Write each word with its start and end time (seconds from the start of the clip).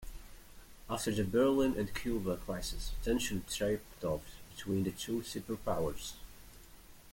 After 0.89 1.11
the 1.11 1.23
Berlin 1.23 1.75
and 1.77 1.93
Cuba 1.93 2.37
crises, 2.37 2.89
tensions 3.03 3.55
tapered 3.55 3.81
off 4.03 4.23
between 4.49 4.83
the 4.83 4.89
two 4.89 5.21
superpowers. 5.21 6.13